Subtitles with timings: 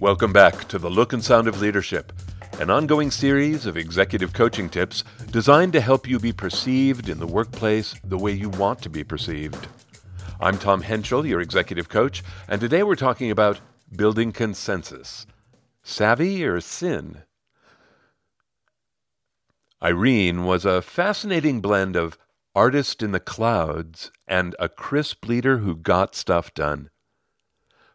[0.00, 2.10] Welcome back to The Look and Sound of Leadership,
[2.58, 7.26] an ongoing series of executive coaching tips designed to help you be perceived in the
[7.26, 9.68] workplace the way you want to be perceived.
[10.40, 13.60] I'm Tom Henschel, your executive coach, and today we're talking about
[13.94, 15.26] building consensus.
[15.82, 17.24] Savvy or sin?
[19.82, 22.16] Irene was a fascinating blend of
[22.54, 26.88] artist in the clouds and a crisp leader who got stuff done.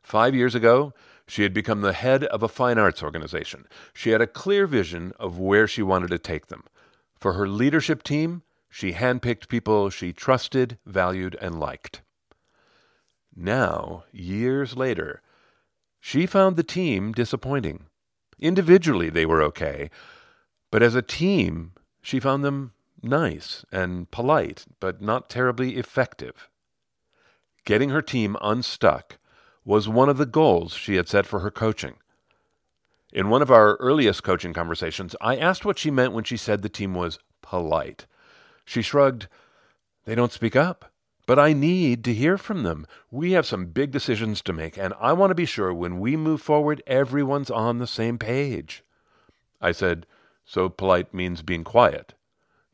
[0.04, 0.94] Five years ago,
[1.28, 3.68] she had become the head of a fine arts organization.
[3.94, 6.64] She had a clear vision of where she wanted to take them.
[7.20, 12.02] For her leadership team, she handpicked people she trusted, valued, and liked.
[13.36, 15.22] Now, years later,
[16.00, 17.88] she found the team disappointing.
[18.40, 19.90] Individually, they were okay,
[20.72, 26.50] but as a team, she found them nice and polite, but not terribly effective.
[27.66, 29.18] Getting her team unstuck
[29.66, 31.96] was one of the goals she had set for her coaching.
[33.12, 36.62] In one of our earliest coaching conversations, I asked what she meant when she said
[36.62, 38.06] the team was polite.
[38.64, 39.28] She shrugged,
[40.06, 40.92] They don't speak up.
[41.28, 42.86] But I need to hear from them.
[43.10, 46.16] We have some big decisions to make, and I want to be sure when we
[46.16, 48.84] move forward, everyone's on the same page.
[49.60, 50.06] I said,
[50.46, 52.14] So polite means being quiet.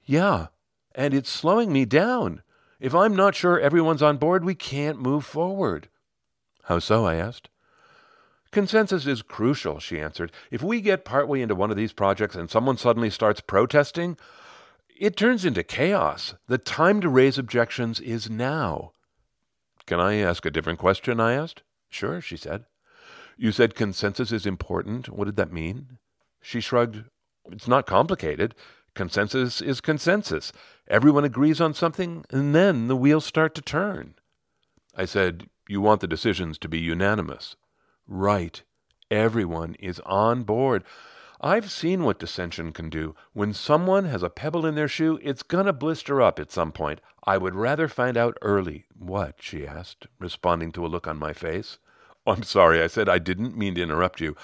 [0.04, 0.48] Yeah,
[0.94, 2.42] and it's slowing me down.
[2.80, 5.88] If I'm not sure everyone's on board, we can't move forward.
[6.72, 7.06] How so?
[7.06, 7.50] I asked.
[8.54, 10.32] Consensus is crucial, she answered.
[10.52, 14.16] If we get partway into one of these projects and someone suddenly starts protesting,
[14.98, 16.34] it turns into chaos.
[16.48, 18.94] The time to raise objections is now.
[19.86, 21.20] Can I ask a different question?
[21.20, 21.64] I asked.
[21.90, 22.64] Sure, she said.
[23.36, 25.10] You said consensus is important.
[25.10, 25.98] What did that mean?
[26.42, 27.04] She shrugged.
[27.52, 28.56] It's not complicated.
[28.96, 30.54] Consensus is consensus.
[30.88, 34.16] Everyone agrees on something, and then the wheels start to turn.
[34.96, 37.56] I said, You want the decisions to be unanimous.
[38.06, 38.62] Right.
[39.10, 40.84] Everyone is on board.
[41.40, 43.16] I've seen what dissension can do.
[43.32, 47.00] When someone has a pebble in their shoe, it's gonna blister up at some point.
[47.24, 48.84] I would rather find out early.
[48.94, 49.36] What?
[49.40, 51.78] she asked, responding to a look on my face.
[52.28, 53.08] Oh, I'm sorry, I said.
[53.08, 54.36] I didn't mean to interrupt you.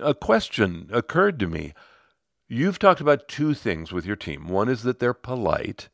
[0.00, 1.74] A question occurred to me.
[2.46, 4.46] You've talked about two things with your team.
[4.46, 5.88] One is that they're polite,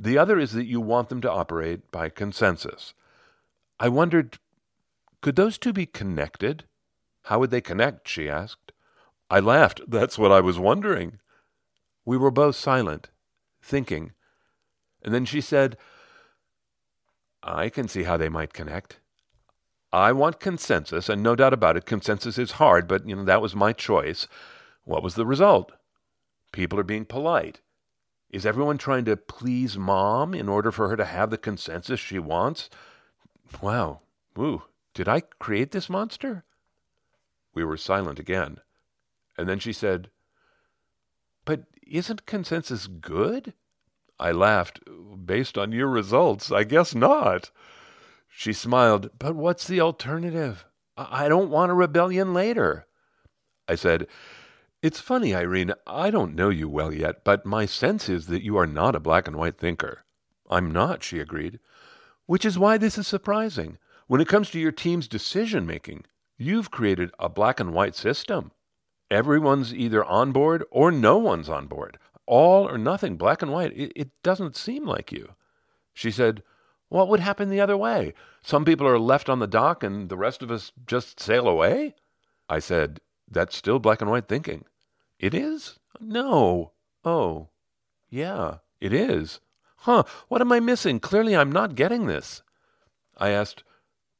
[0.00, 2.92] the other is that you want them to operate by consensus.
[3.80, 4.38] I wondered,
[5.22, 6.64] could those two be connected?
[7.24, 8.06] How would they connect?
[8.06, 8.72] she asked.
[9.30, 9.80] I laughed.
[9.88, 11.18] That's what I was wondering.
[12.04, 13.08] We were both silent,
[13.62, 14.12] thinking.
[15.02, 15.78] And then she said,
[17.42, 19.00] I can see how they might connect.
[19.92, 23.42] I want consensus, and no doubt about it, consensus is hard, but you know that
[23.42, 24.28] was my choice.
[24.84, 25.72] What was the result?
[26.52, 27.60] People are being polite.
[28.28, 32.18] Is everyone trying to please mom in order for her to have the consensus she
[32.18, 32.68] wants?
[33.60, 34.00] Wow.
[34.36, 34.62] Woo.
[34.94, 36.44] Did I create this monster?
[37.54, 38.58] We were silent again.
[39.36, 40.10] And then she said,
[41.44, 43.54] But isn't consensus good?
[44.18, 44.80] I laughed.
[45.24, 47.50] Based on your results, I guess not.
[48.28, 49.10] She smiled.
[49.18, 50.64] But what's the alternative?
[50.96, 52.86] I don't want a rebellion later.
[53.66, 54.06] I said,
[54.82, 58.56] it's funny, Irene, I don't know you well yet, but my sense is that you
[58.56, 60.04] are not a black and white thinker.
[60.48, 61.60] I'm not, she agreed.
[62.30, 63.78] Which is why this is surprising.
[64.06, 66.04] When it comes to your team's decision making,
[66.38, 68.52] you've created a black and white system.
[69.10, 71.98] Everyone's either on board or no one's on board.
[72.26, 73.72] All or nothing, black and white.
[73.76, 75.34] It, it doesn't seem like you.
[75.92, 76.44] She said,
[76.88, 78.14] What would happen the other way?
[78.42, 81.96] Some people are left on the dock and the rest of us just sail away?
[82.48, 84.66] I said, That's still black and white thinking.
[85.18, 85.80] It is?
[85.98, 86.70] No.
[87.04, 87.48] Oh.
[88.08, 89.40] Yeah, it is.
[89.84, 91.00] Huh, what am I missing?
[91.00, 92.42] Clearly I'm not getting this.
[93.16, 93.64] I asked,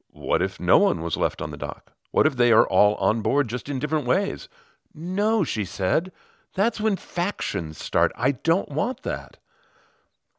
[0.09, 1.93] What if no one was left on the dock?
[2.11, 4.49] What if they are all on board just in different ways?
[4.95, 6.13] No, she said.
[6.55, 8.11] That's when factions start.
[8.17, 9.37] I don't want that.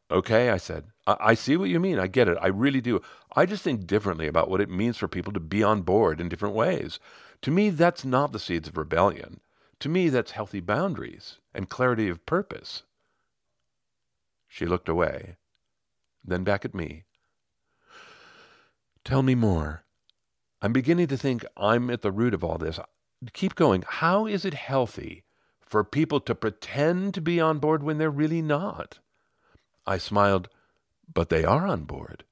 [0.09, 0.85] Okay, I said.
[1.07, 1.99] I-, I see what you mean.
[1.99, 2.37] I get it.
[2.41, 3.01] I really do.
[3.35, 6.29] I just think differently about what it means for people to be on board in
[6.29, 6.99] different ways.
[7.43, 9.39] To me, that's not the seeds of rebellion.
[9.79, 12.83] To me, that's healthy boundaries and clarity of purpose.
[14.53, 15.37] She looked away,
[16.25, 17.05] then back at me.
[19.05, 19.85] Tell me more.
[20.61, 22.77] I'm beginning to think I'm at the root of all this.
[23.31, 23.85] Keep going.
[23.87, 25.23] How is it healthy
[25.61, 28.99] for people to pretend to be on board when they're really not?
[29.87, 30.49] I smiled,
[31.11, 32.25] but they are on board.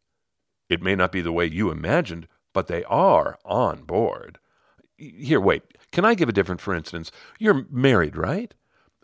[0.68, 4.40] It may not be the way you imagined, but they are on board.
[4.98, 5.64] Here, wait.
[5.94, 7.14] Can I give a different for instance?
[7.40, 8.54] You're married, right?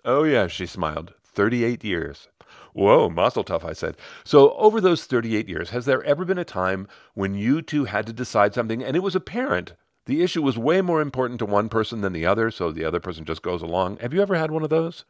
[0.04, 1.14] Oh, yeah, she smiled.
[1.24, 2.28] 38 years.
[2.74, 3.98] Whoa, mazel tov, I said.
[4.24, 8.06] So, over those 38 years, has there ever been a time when you two had
[8.08, 9.74] to decide something and it was apparent
[10.06, 13.00] The issue was way more important to one person than the other, so the other
[13.00, 13.98] person just goes along.
[13.98, 15.06] Have you ever had one of those?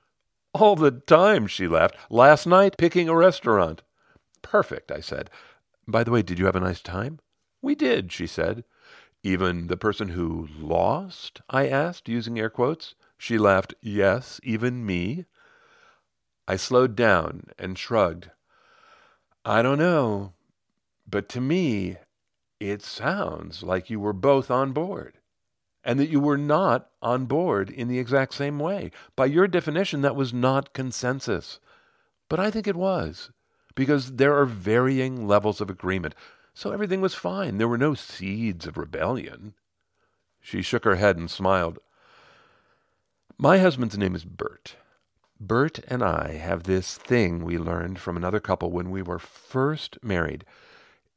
[0.53, 1.95] All the time, she laughed.
[2.09, 3.81] Last night, picking a restaurant.
[4.41, 5.30] Perfect, I said.
[5.88, 7.19] By the way, did you have a nice time?
[7.62, 8.63] We did, she said.
[9.21, 11.41] Even the person who lost?
[11.50, 12.95] I asked, using air quotes.
[13.18, 13.74] She laughed.
[13.81, 15.25] Yes, even me.
[16.47, 18.30] I slowed down and shrugged.
[19.44, 20.33] I don't know,
[21.07, 21.97] but to me,
[22.59, 25.18] it sounds like you were both on board
[25.83, 28.92] and that you were not on board in the exact same way.
[29.15, 31.59] By your definition, that was not consensus.
[32.27, 33.30] But I think it was,
[33.75, 36.15] because there are varying levels of agreement.
[36.56, 37.57] So everything was fine.
[37.57, 39.53] There were no seeds of rebellion.
[40.41, 41.77] She shook her head and smiled.
[43.38, 44.75] My husband's name is Bert.
[45.39, 49.97] Bert and I have this thing we learned from another couple when we were first
[50.01, 50.45] married.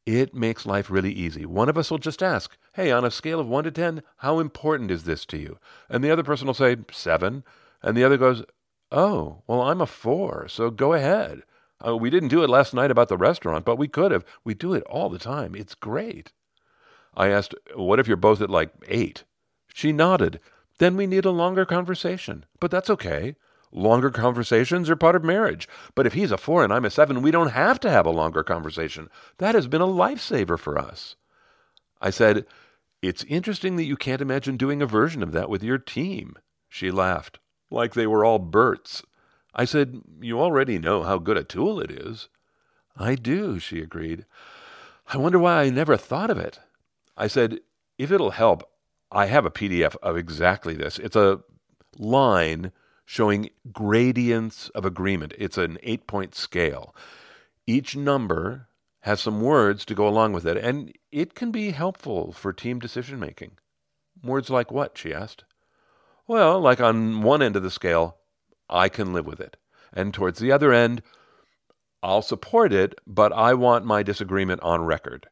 [0.07, 1.47] It makes life really easy.
[1.47, 4.39] One of us will just ask, Hey, on a scale of 1 to 10, how
[4.39, 5.59] important is this to you?
[5.89, 7.45] And the other person will say, 7.
[7.83, 8.43] And the other goes,
[8.91, 11.43] Oh, well, I'm a 4, so go ahead.
[11.87, 14.25] Uh, we didn't do it last night about the restaurant, but we could have.
[14.43, 15.55] We do it all the time.
[15.55, 16.33] It's great.
[17.15, 19.25] I asked, What if you're both at like 8?
[19.75, 20.41] She nodded.
[20.79, 22.47] Then we need a longer conversation.
[22.59, 23.37] But that's okay.
[23.73, 25.69] Longer conversations are part of marriage.
[25.95, 28.11] But if he's a four and I'm a seven, we don't have to have a
[28.11, 29.11] longer conversation.
[29.39, 31.17] That has been a lifesaver for us.
[32.01, 32.47] I said,
[33.03, 36.37] It's interesting that you can't imagine doing a version of that with your team.
[36.69, 37.39] She laughed,
[37.71, 39.03] like they were all Berts.
[39.55, 42.29] I said, You already know how good a tool it is.
[42.97, 44.25] I do, she agreed.
[45.09, 46.61] I wonder why I never thought of it.
[47.17, 47.61] I said,
[47.99, 48.69] If it'll help,
[49.11, 50.99] I have a PDF of exactly this.
[50.99, 51.41] It's a
[51.99, 52.73] line
[53.11, 55.33] showing gradients of agreement.
[55.39, 56.95] It's an eight point scale.
[57.67, 58.69] Each number
[59.01, 62.79] has some words to go along with it, and it can be helpful for team
[62.79, 63.53] decision making.
[64.23, 64.99] Words like what?
[64.99, 65.45] she asked.
[66.27, 68.19] Well, like on one end of the scale,
[68.69, 69.57] I can live with it.
[69.91, 71.01] And towards the other end,
[72.03, 75.29] I'll support it, but I want my disagreement on record.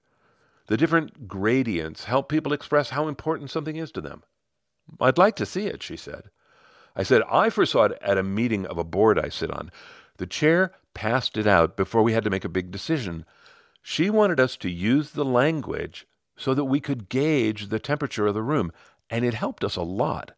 [0.68, 4.22] The different gradients help people express how important something is to them.
[4.98, 6.30] I'd like to see it, she said.
[6.96, 9.70] I said, I first saw it at a meeting of a board I sit on.
[10.16, 13.26] The chair passed it out before we had to make a big decision.
[13.82, 16.06] She wanted us to use the language
[16.36, 18.72] so that we could gauge the temperature of the room,
[19.10, 20.32] and it helped us a lot.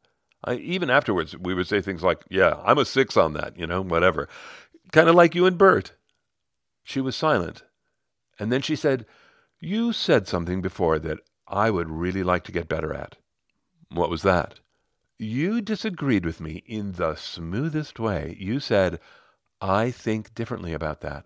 [0.45, 3.67] I, even afterwards, we would say things like, Yeah, I'm a six on that, you
[3.67, 4.29] know, whatever.
[4.93, 5.93] Kind of like you and Bert.
[6.83, 7.63] She was silent.
[8.39, 9.07] And then she said,
[9.61, 13.17] You said something before that I would really like to get better at.
[13.91, 14.61] What was that?
[15.19, 18.37] You disagreed with me in the smoothest way.
[18.39, 19.01] You said,
[19.61, 21.25] I think differently about that.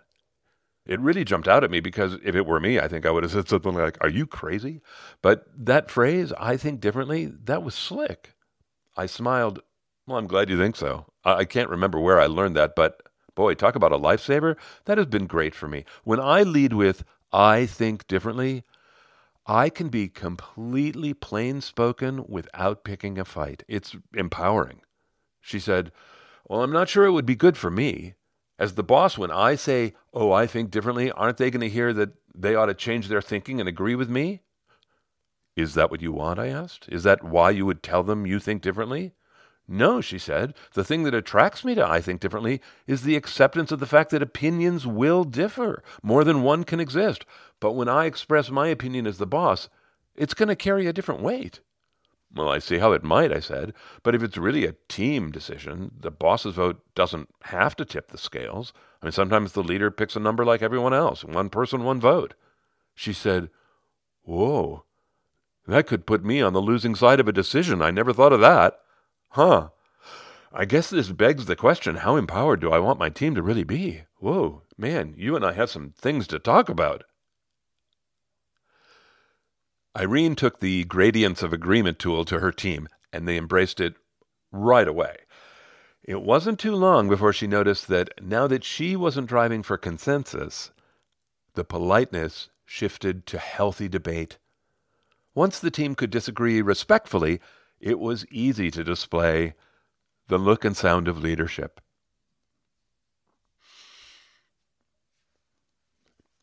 [0.87, 3.23] It really jumped out at me because if it were me, I think I would
[3.23, 4.81] have said something like, Are you crazy?
[5.21, 8.35] But that phrase, I think differently, that was slick.
[8.97, 9.61] I smiled.
[10.07, 11.13] Well, I'm glad you think so.
[11.25, 13.01] I can't remember where I learned that, but
[13.37, 14.57] boy, talk about a lifesaver.
[14.87, 15.85] That has been great for me.
[16.03, 18.65] When I lead with, I think differently,
[19.47, 23.65] I can be completely plain spoken without picking a fight.
[23.67, 24.83] It's empowering.
[25.41, 25.91] She said,
[26.49, 28.15] Well, I'm not sure it would be good for me.
[28.59, 31.93] As the boss, when I say, Oh, I think differently, aren't they going to hear
[31.93, 34.43] that they ought to change their thinking and agree with me?
[35.57, 36.39] Is that what you want?
[36.39, 36.89] I asked.
[36.89, 39.13] Is that why you would tell them you think differently?
[39.69, 40.55] No, she said.
[40.75, 44.11] The thing that attracts me to I Think Differently is the acceptance of the fact
[44.11, 45.83] that opinions will differ.
[46.03, 47.25] More than one can exist.
[47.61, 49.69] But when I express my opinion as the boss,
[50.15, 51.61] it's going to carry a different weight.
[52.35, 53.75] Well, I see how it might, I said.
[54.03, 58.19] But if it's really a team decision, the boss's vote doesn't have to tip the
[58.19, 58.73] scales.
[59.03, 62.35] I mean, sometimes the leader picks a number like everyone else one person, one vote.
[62.95, 63.51] She said,
[64.23, 64.85] Whoa,
[65.67, 67.83] that could put me on the losing side of a decision.
[67.83, 68.79] I never thought of that.
[69.33, 69.71] Huh.
[70.53, 73.65] I guess this begs the question how empowered do I want my team to really
[73.65, 74.03] be?
[74.19, 77.05] Whoa, man, you and I have some things to talk about.
[79.97, 83.95] Irene took the gradients of agreement tool to her team, and they embraced it
[84.51, 85.17] right away.
[86.03, 90.73] It wasn't too long before she noticed that now that she wasn't driving for consensus,
[91.55, 94.37] the politeness shifted to healthy debate.
[95.35, 97.41] Once the team could disagree respectfully,
[97.83, 99.55] it was easy to display
[100.29, 101.81] the look and sound of leadership.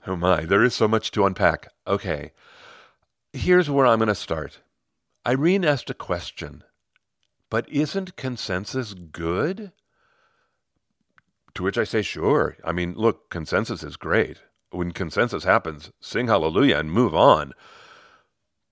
[0.06, 1.70] Oh my, there is so much to unpack.
[1.88, 2.32] Okay,
[3.32, 4.60] here's where I'm going to start.
[5.26, 6.64] Irene asked a question,
[7.50, 9.72] but isn't consensus good?
[11.56, 12.58] To which I say, sure.
[12.64, 14.40] I mean, look, consensus is great.
[14.72, 17.54] When consensus happens, sing hallelujah and move on.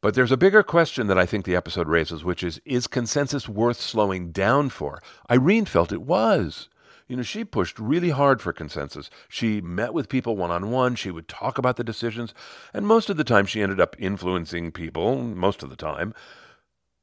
[0.02, 3.50] But there's a bigger question that I think the episode raises, which is Is consensus
[3.50, 5.02] worth slowing down for?
[5.30, 6.70] Irene felt it was.
[7.08, 9.10] You know, she pushed really hard for consensus.
[9.30, 10.96] She met with people one on one.
[10.96, 12.34] She would talk about the decisions.
[12.74, 16.14] And most of the time, she ended up influencing people, most of the time.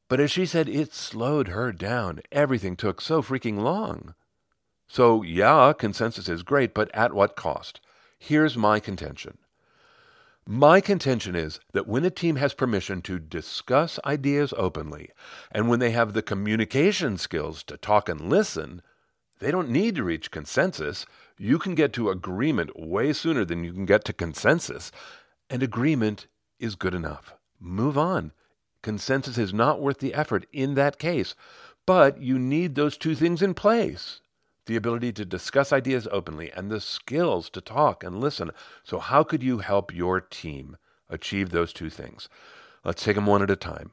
[0.09, 2.21] But as she said, it slowed her down.
[2.31, 4.15] Everything took so freaking long.
[4.87, 7.81] So, yeah, consensus is great, but at what cost?
[8.19, 9.39] Here's my contention.
[10.47, 15.11] My contention is that when a team has permission to discuss ideas openly,
[15.51, 18.83] and when they have the communication skills to talk and listen,
[19.41, 21.07] they don't need to reach consensus.
[21.39, 24.93] You can get to agreement way sooner than you can get to consensus.
[25.49, 26.27] And agreement
[26.59, 27.35] is good enough.
[27.59, 28.33] Move on.
[28.83, 31.35] Consensus is not worth the effort in that case.
[31.87, 34.21] But you need those two things in place
[34.67, 38.51] the ability to discuss ideas openly and the skills to talk and listen.
[38.83, 40.77] So, how could you help your team
[41.09, 42.29] achieve those two things?
[42.85, 43.93] Let's take them one at a time.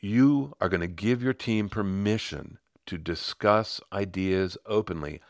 [0.00, 5.20] You are going to give your team permission to discuss ideas openly.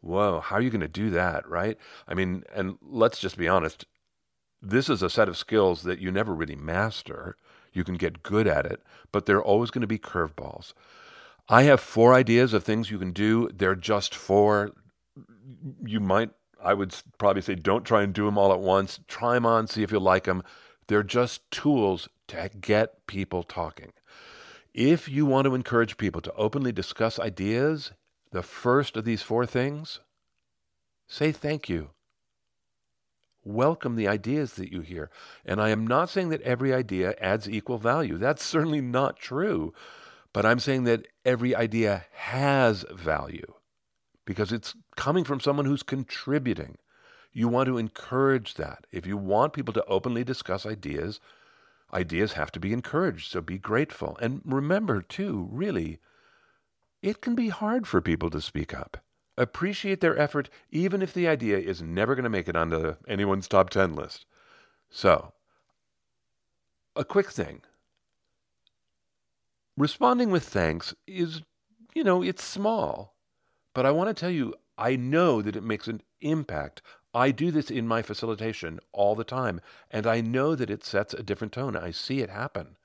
[0.00, 1.76] Whoa, how are you going to do that, right?
[2.06, 3.86] I mean, and let's just be honest.
[4.60, 7.36] This is a set of skills that you never really master.
[7.72, 10.72] You can get good at it, but there are always going to be curveballs.
[11.48, 13.48] I have four ideas of things you can do.
[13.54, 14.72] They're just four.
[15.84, 16.30] You might,
[16.62, 19.00] I would probably say, don't try and do them all at once.
[19.08, 20.42] Try them on, see if you like them.
[20.88, 23.92] They're just tools to get people talking.
[24.74, 27.92] If you want to encourage people to openly discuss ideas,
[28.30, 30.00] the first of these four things,
[31.06, 31.90] say thank you.
[33.42, 35.10] Welcome the ideas that you hear.
[35.46, 38.18] And I am not saying that every idea adds equal value.
[38.18, 39.72] That's certainly not true.
[40.32, 43.54] But I'm saying that every idea has value
[44.24, 46.76] because it's coming from someone who's contributing.
[47.32, 48.86] You want to encourage that.
[48.92, 51.20] If you want people to openly discuss ideas,
[51.92, 54.18] Ideas have to be encouraged, so be grateful.
[54.20, 56.00] And remember, too, really,
[57.02, 58.98] it can be hard for people to speak up.
[59.38, 63.48] Appreciate their effort, even if the idea is never going to make it onto anyone's
[63.48, 64.26] top 10 list.
[64.90, 65.32] So,
[66.94, 67.62] a quick thing
[69.78, 71.42] responding with thanks is,
[71.94, 73.14] you know, it's small.
[73.74, 76.82] But I want to tell you, I know that it makes an impact
[77.14, 81.14] I do this in my facilitation all the time, and I know that it sets
[81.14, 81.74] a different tone.
[81.74, 82.76] I see it happen.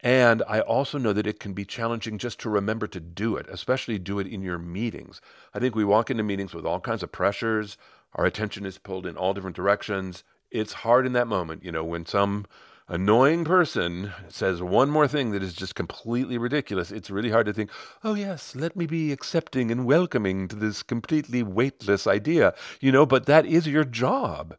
[0.00, 3.46] And I also know that it can be challenging just to remember to do it,
[3.48, 5.20] especially do it in your meetings.
[5.54, 7.78] I think we walk into meetings with all kinds of pressures.
[8.14, 10.22] Our attention is pulled in all different directions.
[10.50, 12.46] It's hard in that moment, you know, when some
[12.88, 17.52] annoying person says one more thing that is just completely ridiculous, it's really hard to
[17.52, 17.70] think,
[18.04, 23.04] oh, yes, let me be accepting and welcoming to this completely weightless idea, you know,
[23.04, 24.56] but that is your job.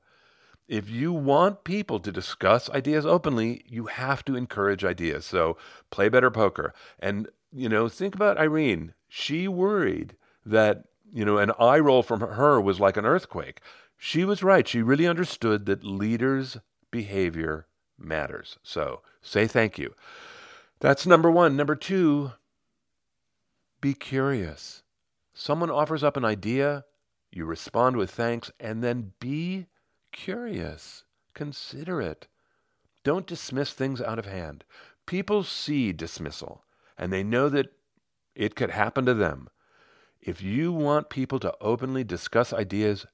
[0.67, 5.25] If you want people to discuss ideas openly, you have to encourage ideas.
[5.25, 5.57] So
[5.91, 6.73] play better poker.
[6.99, 8.93] And, you know, think about Irene.
[9.07, 13.61] She worried that, you know, an eye roll from her was like an earthquake.
[13.95, 14.67] She was right.
[14.67, 16.57] She really understood that leaders'
[16.91, 17.66] behavior
[17.97, 18.57] matters.
[18.63, 19.93] So say thank you.
[20.79, 21.55] That's number one.
[21.55, 22.33] Number two,
[23.81, 24.83] be curious.
[25.33, 26.85] Someone offers up an idea,
[27.31, 29.67] you respond with thanks, and then be
[30.11, 31.03] curious.
[31.33, 32.27] Consider it.
[33.03, 34.63] Don't dismiss things out of hand.
[35.05, 36.63] People see dismissal,
[36.97, 37.67] and they know that
[38.35, 39.47] it could happen to them.
[40.21, 43.05] If you want people to openly discuss ideas,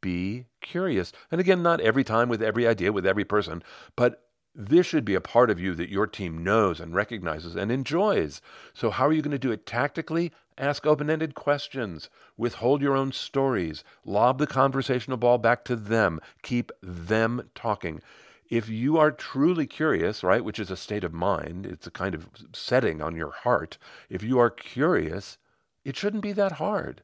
[0.00, 1.12] be curious.
[1.30, 3.62] And again, not every time with every idea, with every person,
[3.96, 4.22] but
[4.54, 8.42] this should be a part of you that your team knows and recognizes and enjoys.
[8.74, 10.32] So, how are you going to do it tactically?
[10.58, 16.20] Ask open ended questions, withhold your own stories, lob the conversational ball back to them,
[16.42, 18.02] keep them talking.
[18.50, 22.14] If you are truly curious, right, which is a state of mind, it's a kind
[22.14, 23.78] of setting on your heart,
[24.10, 25.38] if you are curious,
[25.84, 27.02] it shouldn't be that hard.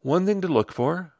[0.00, 1.14] One thing to look for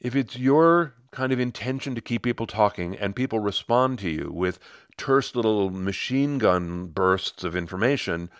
[0.00, 4.30] if it's your kind of intention to keep people talking and people respond to you
[4.32, 4.58] with
[4.96, 8.30] terse little machine gun bursts of information,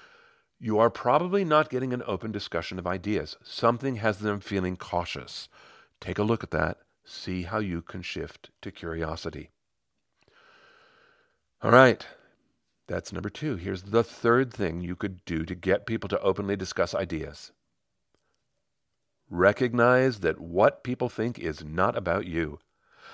[0.59, 3.37] you are probably not getting an open discussion of ideas.
[3.43, 5.49] Something has them feeling cautious.
[6.01, 6.79] Take a look at that.
[7.05, 9.51] See how you can shift to curiosity.
[11.63, 12.07] All right.
[12.87, 13.57] That's number two.
[13.57, 17.53] Here's the third thing you could do to get people to openly discuss ideas
[19.31, 22.59] Recognize that what people think is not about you.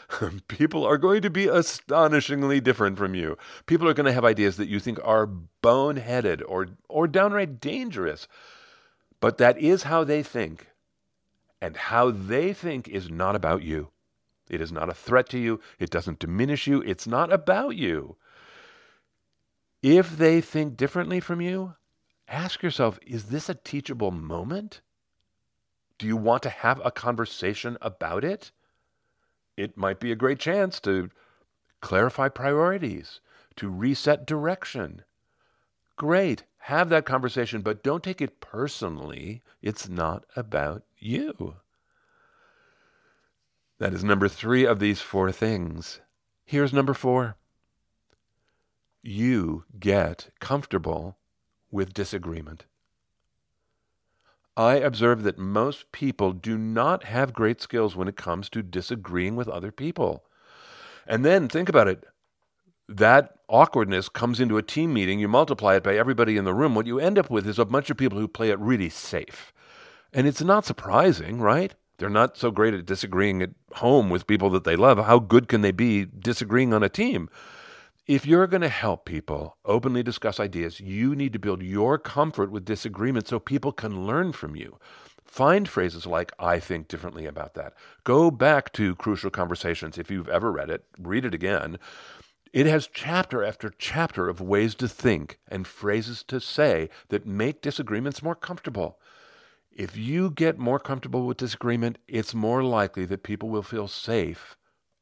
[0.48, 3.36] people are going to be astonishingly different from you.
[3.66, 5.28] People are going to have ideas that you think are
[5.62, 8.26] boneheaded or, or downright dangerous.
[9.20, 10.68] But that is how they think.
[11.60, 13.90] And how they think is not about you.
[14.48, 15.60] It is not a threat to you.
[15.78, 16.80] It doesn't diminish you.
[16.82, 18.16] It's not about you.
[19.82, 21.74] If they think differently from you,
[22.28, 24.80] ask yourself is this a teachable moment?
[25.98, 28.50] Do you want to have a conversation about it?
[29.56, 31.10] It might be a great chance to
[31.80, 33.20] clarify priorities,
[33.56, 35.02] to reset direction.
[35.96, 39.42] Great, have that conversation, but don't take it personally.
[39.62, 41.56] It's not about you.
[43.78, 46.00] That is number three of these four things.
[46.44, 47.36] Here's number four
[49.02, 51.16] you get comfortable
[51.70, 52.64] with disagreement.
[54.56, 59.36] I observe that most people do not have great skills when it comes to disagreeing
[59.36, 60.24] with other people.
[61.06, 62.04] And then think about it.
[62.88, 66.74] That awkwardness comes into a team meeting, you multiply it by everybody in the room.
[66.74, 69.52] What you end up with is a bunch of people who play it really safe.
[70.12, 71.74] And it's not surprising, right?
[71.98, 74.98] They're not so great at disagreeing at home with people that they love.
[75.04, 77.28] How good can they be disagreeing on a team?
[78.06, 82.52] If you're going to help people openly discuss ideas, you need to build your comfort
[82.52, 84.78] with disagreement so people can learn from you.
[85.24, 87.74] Find phrases like, I think differently about that.
[88.04, 89.98] Go back to Crucial Conversations.
[89.98, 91.80] If you've ever read it, read it again.
[92.52, 97.60] It has chapter after chapter of ways to think and phrases to say that make
[97.60, 99.00] disagreements more comfortable.
[99.72, 104.56] If you get more comfortable with disagreement, it's more likely that people will feel safe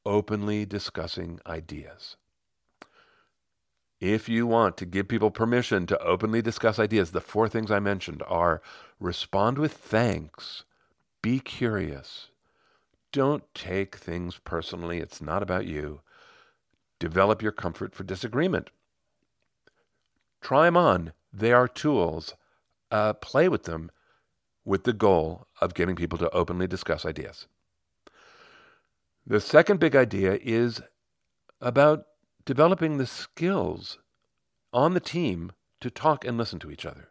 [0.06, 2.16] openly discussing ideas.
[4.04, 7.78] If you want to give people permission to openly discuss ideas, the four things I
[7.78, 8.60] mentioned are
[9.00, 10.64] respond with thanks,
[11.22, 12.28] be curious,
[13.12, 16.02] don't take things personally, it's not about you,
[16.98, 18.68] develop your comfort for disagreement.
[20.42, 22.34] Try them on, they are tools.
[22.90, 23.90] Uh, play with them
[24.66, 27.46] with the goal of getting people to openly discuss ideas.
[29.26, 30.82] The second big idea is
[31.62, 32.04] about
[32.44, 33.98] developing the skills
[34.72, 37.10] on the team to talk and listen to each other.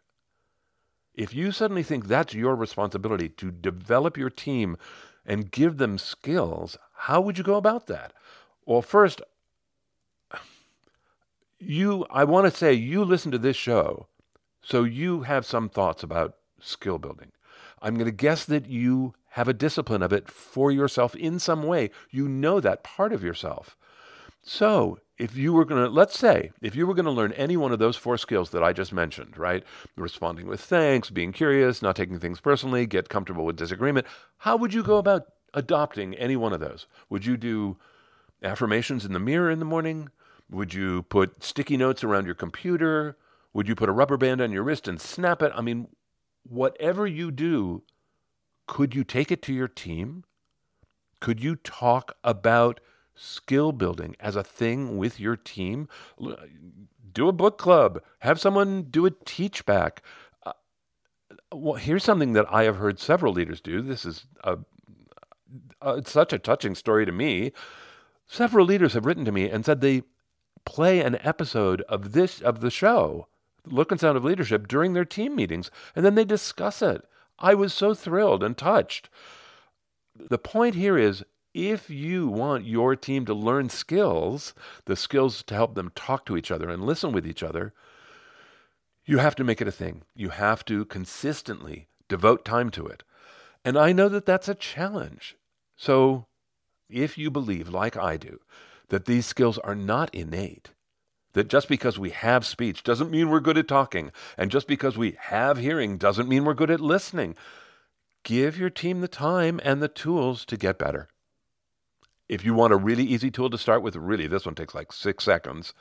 [1.14, 4.76] If you suddenly think that's your responsibility to develop your team
[5.24, 8.12] and give them skills, how would you go about that?
[8.66, 9.22] Well, first,
[11.58, 14.08] you I want to say you listen to this show,
[14.60, 17.32] so you have some thoughts about skill building.
[17.80, 21.62] I'm going to guess that you have a discipline of it for yourself in some
[21.62, 21.90] way.
[22.10, 23.76] You know that part of yourself.
[24.42, 27.56] So, if you were going to, let's say, if you were going to learn any
[27.56, 29.62] one of those four skills that I just mentioned, right?
[29.96, 34.06] Responding with thanks, being curious, not taking things personally, get comfortable with disagreement,
[34.38, 36.86] how would you go about adopting any one of those?
[37.10, 37.76] Would you do
[38.42, 40.10] affirmations in the mirror in the morning?
[40.50, 43.16] Would you put sticky notes around your computer?
[43.52, 45.52] Would you put a rubber band on your wrist and snap it?
[45.54, 45.88] I mean,
[46.42, 47.84] whatever you do,
[48.66, 50.24] could you take it to your team?
[51.20, 52.80] Could you talk about
[53.14, 55.88] skill building as a thing with your team.
[57.12, 58.02] Do a book club.
[58.20, 60.02] Have someone do a teach back.
[60.44, 60.52] Uh,
[61.52, 63.82] well, here's something that I have heard several leaders do.
[63.82, 64.58] This is a,
[65.80, 67.52] a, such a touching story to me.
[68.26, 70.02] Several leaders have written to me and said they
[70.64, 73.28] play an episode of this of the show,
[73.66, 77.04] Look and Sound of Leadership, during their team meetings, and then they discuss it.
[77.38, 79.08] I was so thrilled and touched.
[80.16, 84.54] The point here is if you want your team to learn skills,
[84.86, 87.72] the skills to help them talk to each other and listen with each other,
[89.06, 90.02] you have to make it a thing.
[90.16, 93.04] You have to consistently devote time to it.
[93.64, 95.36] And I know that that's a challenge.
[95.76, 96.26] So
[96.90, 98.40] if you believe, like I do,
[98.88, 100.72] that these skills are not innate,
[101.32, 104.96] that just because we have speech doesn't mean we're good at talking, and just because
[104.96, 107.34] we have hearing doesn't mean we're good at listening,
[108.22, 111.08] give your team the time and the tools to get better.
[112.28, 114.92] If you want a really easy tool to start with, really, this one takes like
[114.92, 115.74] six seconds.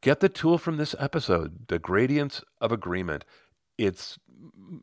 [0.00, 3.24] Get the tool from this episode, The Gradients of Agreement.
[3.76, 4.18] It's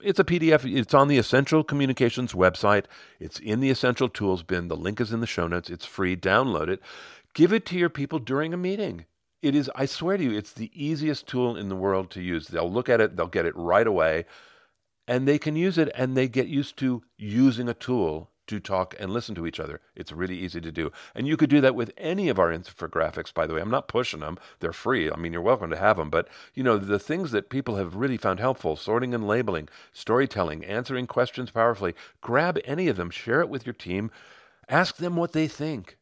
[0.02, 0.72] it's a PDF.
[0.72, 2.86] It's on the Essential Communications website.
[3.20, 4.67] It's in the Essential Tools bin.
[4.67, 5.70] The link is in the show notes.
[5.70, 6.15] It's free.
[6.15, 6.82] Download it.
[7.34, 9.06] Give it to your people during a meeting.
[9.41, 12.48] It is, I swear to you, it's the easiest tool in the world to use.
[12.48, 14.26] They'll look at it, they'll get it right away,
[15.08, 18.96] and they can use it and they get used to using a tool to talk
[19.00, 19.82] and listen to each other.
[19.96, 20.92] It's really easy to do.
[21.14, 23.62] And you could do that with any of our infographics, by the way.
[23.62, 25.12] I'm not pushing them, they're free.
[25.12, 26.10] I mean, you're welcome to have them.
[26.10, 30.66] But, you know, the things that people have really found helpful sorting and labeling, storytelling,
[30.66, 34.12] answering questions powerfully grab any of them, share it with your team,
[34.70, 35.98] ask them what they think.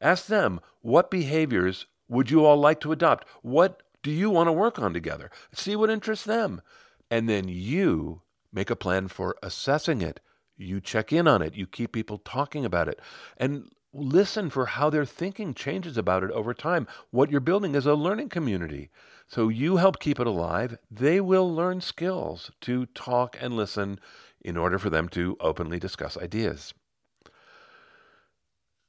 [0.00, 3.26] Ask them what behaviors would you all like to adopt?
[3.42, 5.30] What do you want to work on together?
[5.52, 6.62] See what interests them.
[7.10, 10.20] And then you make a plan for assessing it
[10.60, 13.00] you check in on it, you keep people talking about it.
[13.36, 16.86] And listen for how their thinking changes about it over time.
[17.10, 18.90] What you're building is a learning community.
[19.26, 20.78] So you help keep it alive.
[20.90, 24.00] They will learn skills to talk and listen
[24.40, 26.74] in order for them to openly discuss ideas.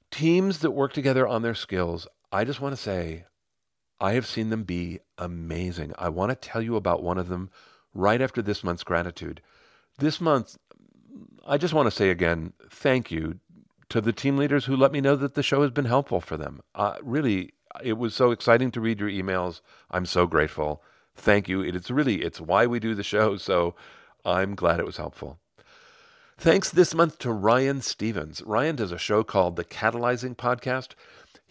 [0.10, 3.26] Teams that work together on their skills, I just want to say,
[4.00, 5.94] I have seen them be amazing.
[5.98, 7.50] I want to tell you about one of them
[7.94, 9.42] right after this month's gratitude.
[10.00, 10.58] This month,
[11.46, 13.40] I just want to say again, thank you
[13.90, 16.38] to the team leaders who let me know that the show has been helpful for
[16.38, 16.62] them.
[16.74, 19.62] Uh, really, it was so exciting to read your emails.
[19.90, 20.82] I'm so grateful.
[21.16, 21.62] Thank you.
[21.62, 23.38] It's really it's why we do the show.
[23.38, 23.76] So
[24.24, 25.40] I'm glad it was helpful.
[26.38, 28.42] Thanks this month to Ryan Stevens.
[28.44, 30.94] Ryan does a show called The Catalyzing Podcast.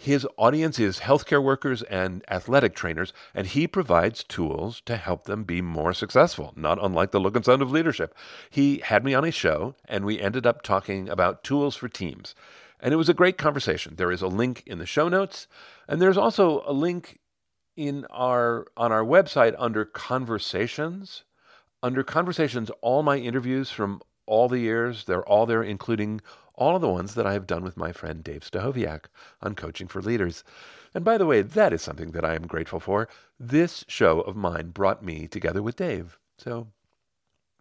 [0.02, 5.44] His audience is healthcare workers and athletic trainers, and he provides tools to help them
[5.44, 8.14] be more successful, not unlike the look and sound of leadership.
[8.48, 12.34] He had me on his show, and we ended up talking about tools for teams.
[12.80, 13.96] And it was a great conversation.
[13.96, 15.46] There is a link in the show notes,
[15.86, 17.18] and there's also a link
[17.76, 21.24] in our on our website under conversations.
[21.82, 26.22] Under conversations, all my interviews from all the years, they're all there, including
[26.54, 29.06] all of the ones that I have done with my friend Dave Stachowiak
[29.42, 30.44] on Coaching for Leaders.
[30.94, 33.08] And by the way, that is something that I am grateful for.
[33.38, 36.18] This show of mine brought me together with Dave.
[36.38, 36.68] So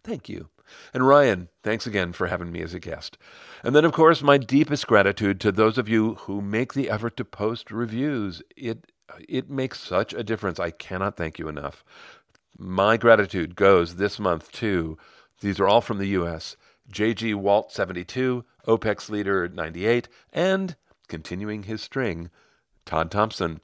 [0.02, 0.48] thank you.
[0.94, 3.18] And Ryan, thanks again for having me as a guest.
[3.64, 7.16] And then, of course, my deepest gratitude to those of you who make the effort
[7.16, 8.42] to post reviews.
[8.56, 8.92] It
[9.28, 10.60] it makes such a difference.
[10.60, 11.84] I cannot thank you enough.
[12.56, 14.96] My gratitude goes this month to
[15.40, 16.56] these are all from the U.S.
[16.92, 20.76] JG Walt 72, OPEX leader 98, and
[21.08, 22.30] continuing his string,
[22.84, 23.60] Todd Thompson.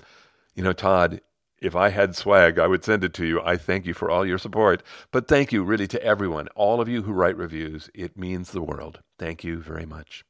[0.55, 1.21] You know, Todd,
[1.61, 3.41] if I had swag, I would send it to you.
[3.43, 4.83] I thank you for all your support.
[5.11, 7.91] But thank you really to everyone, all of you who write reviews.
[7.95, 9.01] It means the world.
[9.19, 10.25] Thank you very much.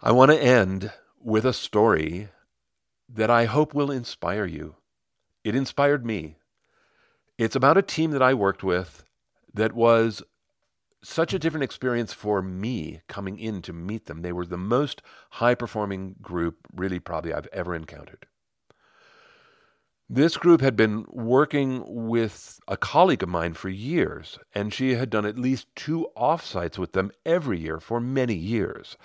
[0.00, 2.28] I want to end with a story
[3.08, 4.76] that I hope will inspire you.
[5.42, 6.36] It inspired me.
[7.36, 9.04] It's about a team that I worked with
[9.54, 10.22] that was
[11.08, 14.22] such a different experience for me coming in to meet them.
[14.22, 18.26] They were the most high performing group, really, probably I've ever encountered.
[20.10, 25.10] This group had been working with a colleague of mine for years, and she had
[25.10, 28.96] done at least two offsites with them every year for many years.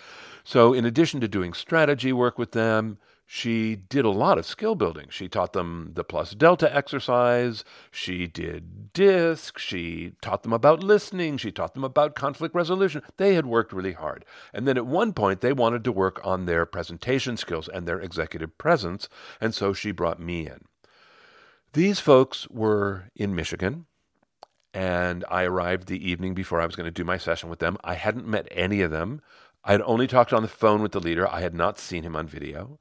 [0.45, 2.99] So, in addition to doing strategy work with them,
[3.35, 5.07] she did a lot of skill building.
[5.09, 7.63] She taught them the plus delta exercise.
[7.89, 9.57] She did DISC.
[9.57, 11.37] She taught them about listening.
[11.37, 13.01] She taught them about conflict resolution.
[13.17, 14.23] They had worked really hard.
[14.53, 17.99] And then at one point, they wanted to work on their presentation skills and their
[17.99, 19.09] executive presence.
[19.41, 20.65] And so she brought me in.
[21.73, 23.87] These folks were in Michigan.
[24.75, 27.77] And I arrived the evening before I was going to do my session with them.
[27.83, 29.23] I hadn't met any of them.
[29.63, 31.27] I had only talked on the phone with the leader.
[31.27, 32.77] I had not seen him on video.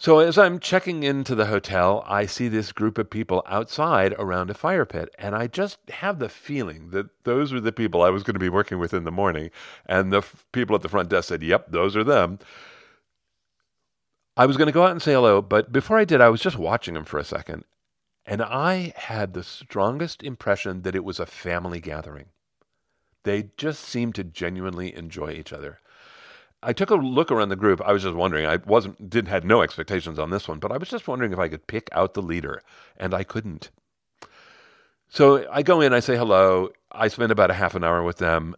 [0.00, 4.48] So as I'm checking into the hotel, I see this group of people outside around
[4.48, 8.08] a fire pit, and I just have the feeling that those were the people I
[8.08, 9.50] was going to be working with in the morning.
[9.84, 12.38] And the f- people at the front desk said, "Yep, those are them."
[14.38, 16.40] I was going to go out and say hello, but before I did, I was
[16.40, 17.66] just watching them for a second,
[18.24, 22.30] and I had the strongest impression that it was a family gathering.
[23.24, 25.78] They just seemed to genuinely enjoy each other.
[26.62, 27.80] I took a look around the group.
[27.82, 28.46] I was just wondering.
[28.46, 31.38] I wasn't did had no expectations on this one, but I was just wondering if
[31.38, 32.62] I could pick out the leader,
[32.96, 33.70] and I couldn't.
[35.08, 36.70] So I go in, I say hello.
[36.92, 38.54] I spend about a half an hour with them,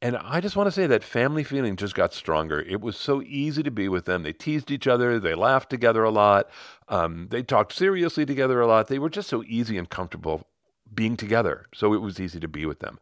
[0.00, 2.60] and I just want to say that family feeling just got stronger.
[2.60, 4.22] It was so easy to be with them.
[4.22, 5.18] They teased each other.
[5.18, 6.48] They laughed together a lot.
[6.88, 8.88] Um, they talked seriously together a lot.
[8.88, 10.46] They were just so easy and comfortable
[10.92, 11.66] being together.
[11.74, 12.98] So it was easy to be with them.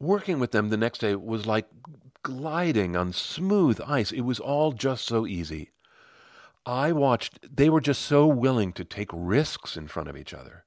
[0.00, 1.66] Working with them the next day was like
[2.28, 4.12] gliding on smooth ice.
[4.12, 5.70] It was all just so easy.
[6.66, 10.64] I watched, they were just so willing to take risks in front of each other.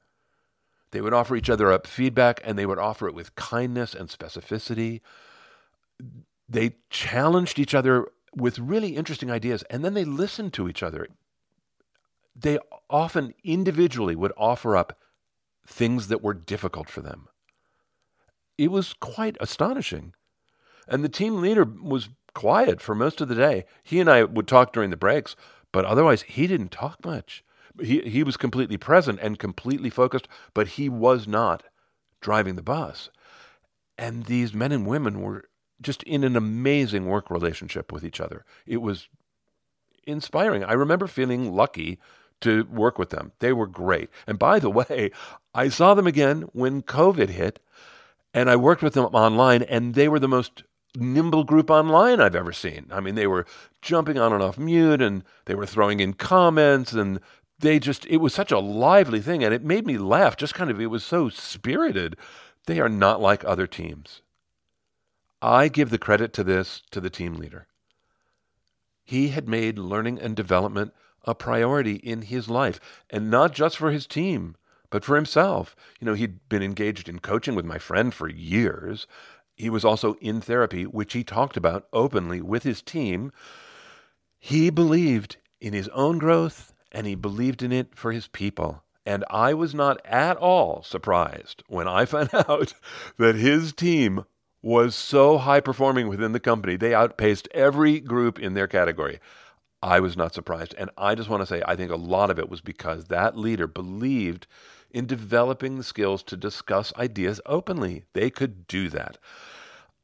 [0.90, 4.10] They would offer each other up feedback and they would offer it with kindness and
[4.10, 5.02] specificity.
[6.50, 11.10] They challenged each other with really interesting ideas and then they listened to each other.
[12.36, 12.58] They
[12.90, 14.98] often individually would offer up
[15.68, 17.28] things that were difficult for them.
[18.58, 20.16] It was quite astonishing.
[20.88, 23.66] And the team leader was quiet for most of the day.
[23.84, 25.36] He and I would talk during the breaks,
[25.72, 27.44] but otherwise he didn't talk much.
[27.82, 31.64] He he was completely present and completely focused, but he was not
[32.20, 33.10] driving the bus.
[33.98, 35.46] And these men and women were
[35.82, 38.46] just in an amazing work relationship with each other.
[38.66, 39.08] It was
[40.06, 40.64] inspiring.
[40.64, 42.00] I remember feeling lucky
[42.42, 43.32] to work with them.
[43.40, 44.10] They were great.
[44.28, 45.12] And by the way,
[45.54, 47.60] I saw them again when COVID hit,
[48.34, 50.64] and I worked with them online, and they were the most
[50.96, 52.88] nimble group online I've ever seen.
[52.92, 53.46] I mean, they were
[53.82, 57.20] jumping on and off mute and they were throwing in comments and
[57.60, 60.36] they just, it was such a lively thing and it made me laugh.
[60.36, 62.18] Just kind of, it was so spirited.
[62.66, 64.22] They are not like other teams.
[65.42, 67.68] I give the credit to this to the team leader.
[69.04, 73.92] He had made learning and development a priority in his life, and not just for
[73.92, 74.56] his team,
[74.90, 75.76] but for himself.
[76.00, 79.08] You know, he'd been engaged in coaching with my friend for years.
[79.62, 83.32] He was also in therapy, which he talked about openly with his team.
[84.40, 88.82] He believed in his own growth and he believed in it for his people.
[89.06, 92.74] And I was not at all surprised when I found out
[93.18, 94.26] that his team
[94.64, 96.76] was so high performing within the company.
[96.76, 99.20] They outpaced every group in their category.
[99.84, 100.74] I was not surprised.
[100.80, 103.38] And I just want to say, I think a lot of it was because that
[103.38, 104.48] leader believed
[104.94, 108.04] in developing the skills to discuss ideas openly.
[108.14, 109.18] They could do that.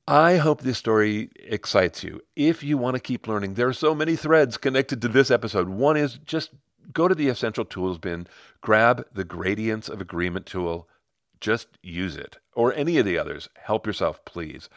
[0.08, 2.22] I hope this story excites you.
[2.36, 5.68] If you want to keep learning, there are so many threads connected to this episode.
[5.68, 6.52] One is just
[6.94, 8.28] go to the Essential Tools bin,
[8.62, 10.88] grab the Gradients of Agreement tool,
[11.42, 13.50] just use it, or any of the others.
[13.62, 14.70] Help yourself, please.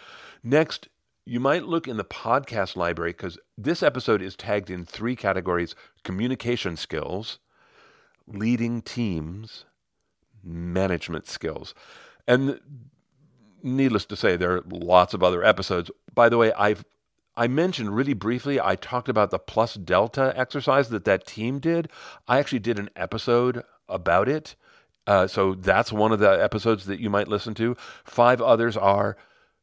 [0.42, 0.88] Next,
[1.25, 5.77] you might look in the podcast library because this episode is tagged in three categories
[6.03, 7.38] communication skills,
[8.27, 9.64] leading teams,
[10.42, 11.74] management skills.
[12.26, 12.61] And
[13.62, 15.90] needless to say, there are lots of other episodes.
[16.14, 16.85] By the way, I've
[17.37, 21.88] I mentioned really briefly, I talked about the plus delta exercise that that team did.
[22.29, 24.57] I actually did an episode about it.
[25.07, 27.76] Uh, so that's one of the episodes that you might listen to.
[28.05, 29.16] Five others are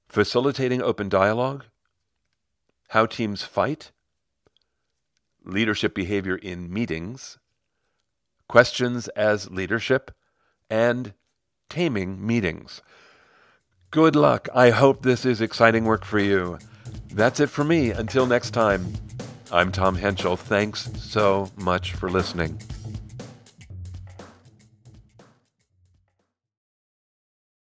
[0.09, 1.65] facilitating open dialogue,
[2.89, 3.91] how teams fight,
[5.43, 7.37] leadership behavior in meetings,
[8.47, 10.11] questions as leadership,
[10.69, 11.13] and
[11.69, 12.81] taming meetings.
[13.91, 14.49] Good luck.
[14.53, 16.59] I hope this is exciting work for you.
[17.13, 17.91] That's it for me.
[17.91, 18.93] Until next time,
[19.51, 20.35] I'm Tom Henschel.
[20.35, 22.59] Thanks so much for listening.